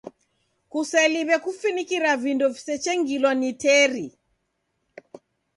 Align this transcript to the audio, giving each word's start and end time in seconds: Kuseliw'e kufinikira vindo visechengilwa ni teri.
Kuseliw'e 0.71 1.37
kufinikira 1.45 2.11
vindo 2.23 2.45
visechengilwa 2.53 3.31
ni 3.39 3.51
teri. 3.61 4.05